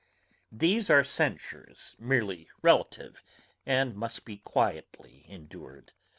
These 0.51 0.89
are 0.89 1.03
censures 1.03 1.95
merely 1.99 2.49
relative, 2.63 3.21
and 3.67 3.93
must 3.95 4.25
be 4.25 4.37
quietly 4.37 5.27
endured. 5.27 5.93